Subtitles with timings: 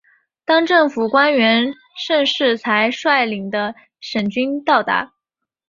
[0.45, 5.13] 当政府官员盛世才率领的省军到达。